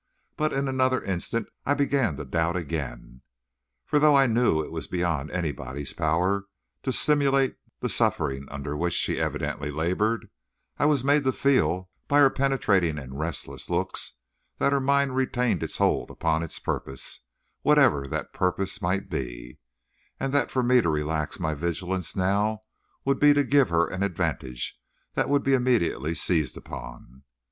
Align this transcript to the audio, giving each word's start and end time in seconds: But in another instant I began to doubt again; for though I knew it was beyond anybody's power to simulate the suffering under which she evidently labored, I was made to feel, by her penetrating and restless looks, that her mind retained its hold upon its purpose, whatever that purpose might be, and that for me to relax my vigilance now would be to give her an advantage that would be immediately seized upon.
But 0.35 0.51
in 0.51 0.67
another 0.67 1.03
instant 1.03 1.45
I 1.63 1.75
began 1.75 2.17
to 2.17 2.25
doubt 2.25 2.55
again; 2.57 3.21
for 3.85 3.99
though 3.99 4.15
I 4.15 4.25
knew 4.25 4.63
it 4.63 4.71
was 4.71 4.87
beyond 4.87 5.29
anybody's 5.29 5.93
power 5.93 6.47
to 6.81 6.91
simulate 6.91 7.57
the 7.81 7.87
suffering 7.87 8.47
under 8.49 8.75
which 8.75 8.95
she 8.95 9.21
evidently 9.21 9.69
labored, 9.69 10.31
I 10.79 10.85
was 10.87 11.03
made 11.03 11.23
to 11.25 11.31
feel, 11.31 11.91
by 12.07 12.17
her 12.17 12.31
penetrating 12.31 12.97
and 12.97 13.19
restless 13.19 13.69
looks, 13.69 14.13
that 14.57 14.71
her 14.71 14.79
mind 14.79 15.13
retained 15.15 15.61
its 15.61 15.77
hold 15.77 16.09
upon 16.09 16.41
its 16.41 16.57
purpose, 16.57 17.19
whatever 17.61 18.07
that 18.07 18.33
purpose 18.33 18.81
might 18.81 19.07
be, 19.07 19.59
and 20.19 20.33
that 20.33 20.49
for 20.49 20.63
me 20.63 20.81
to 20.81 20.89
relax 20.89 21.39
my 21.39 21.53
vigilance 21.53 22.15
now 22.15 22.63
would 23.05 23.19
be 23.19 23.35
to 23.35 23.43
give 23.43 23.69
her 23.69 23.85
an 23.87 24.01
advantage 24.01 24.81
that 25.13 25.29
would 25.29 25.43
be 25.43 25.53
immediately 25.53 26.15
seized 26.15 26.57
upon. 26.57 27.21